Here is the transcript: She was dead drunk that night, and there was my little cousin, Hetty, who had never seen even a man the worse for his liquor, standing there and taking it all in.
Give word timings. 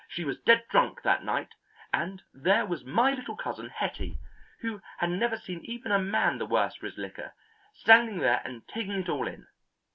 She 0.09 0.25
was 0.25 0.39
dead 0.39 0.65
drunk 0.71 1.03
that 1.03 1.23
night, 1.23 1.49
and 1.93 2.23
there 2.33 2.65
was 2.65 2.83
my 2.83 3.13
little 3.13 3.37
cousin, 3.37 3.69
Hetty, 3.69 4.17
who 4.61 4.81
had 4.97 5.11
never 5.11 5.37
seen 5.37 5.59
even 5.63 5.91
a 5.91 5.99
man 5.99 6.39
the 6.39 6.47
worse 6.47 6.73
for 6.75 6.87
his 6.87 6.97
liquor, 6.97 7.35
standing 7.75 8.17
there 8.17 8.41
and 8.43 8.67
taking 8.67 8.93
it 8.93 9.09
all 9.09 9.27
in. 9.27 9.45